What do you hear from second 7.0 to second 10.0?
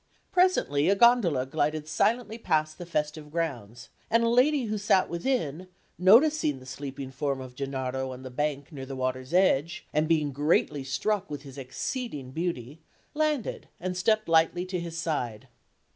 form of Gennaro on the bank near the water's edge,